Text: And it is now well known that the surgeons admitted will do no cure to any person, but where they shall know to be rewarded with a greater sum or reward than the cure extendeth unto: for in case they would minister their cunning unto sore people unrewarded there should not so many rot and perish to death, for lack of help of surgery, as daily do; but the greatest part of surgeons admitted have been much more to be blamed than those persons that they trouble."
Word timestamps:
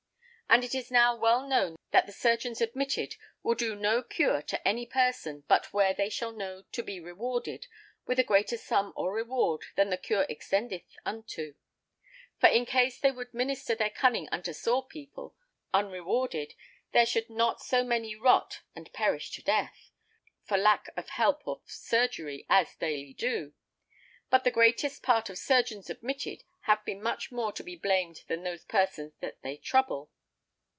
And 0.53 0.65
it 0.65 0.75
is 0.75 0.91
now 0.91 1.15
well 1.15 1.47
known 1.47 1.77
that 1.91 2.07
the 2.07 2.11
surgeons 2.11 2.59
admitted 2.59 3.15
will 3.41 3.55
do 3.55 3.73
no 3.73 4.03
cure 4.03 4.41
to 4.41 4.67
any 4.67 4.85
person, 4.85 5.45
but 5.47 5.71
where 5.71 5.93
they 5.93 6.09
shall 6.09 6.33
know 6.33 6.63
to 6.73 6.83
be 6.83 6.99
rewarded 6.99 7.67
with 8.05 8.19
a 8.19 8.23
greater 8.25 8.57
sum 8.57 8.91
or 8.97 9.13
reward 9.13 9.61
than 9.77 9.89
the 9.89 9.95
cure 9.95 10.25
extendeth 10.29 10.97
unto: 11.05 11.55
for 12.37 12.49
in 12.49 12.65
case 12.65 12.99
they 12.99 13.11
would 13.11 13.33
minister 13.33 13.75
their 13.75 13.89
cunning 13.91 14.27
unto 14.29 14.51
sore 14.51 14.85
people 14.85 15.37
unrewarded 15.73 16.53
there 16.91 17.05
should 17.05 17.29
not 17.29 17.61
so 17.61 17.81
many 17.81 18.13
rot 18.13 18.59
and 18.75 18.91
perish 18.91 19.31
to 19.31 19.41
death, 19.41 19.93
for 20.43 20.57
lack 20.57 20.89
of 20.97 21.07
help 21.11 21.47
of 21.47 21.61
surgery, 21.65 22.45
as 22.49 22.75
daily 22.75 23.13
do; 23.13 23.53
but 24.29 24.43
the 24.43 24.51
greatest 24.51 25.01
part 25.01 25.29
of 25.29 25.37
surgeons 25.37 25.89
admitted 25.89 26.43
have 26.63 26.83
been 26.83 27.01
much 27.01 27.31
more 27.31 27.53
to 27.53 27.63
be 27.63 27.77
blamed 27.77 28.25
than 28.27 28.43
those 28.43 28.65
persons 28.65 29.13
that 29.21 29.41
they 29.43 29.55
trouble." 29.55 30.11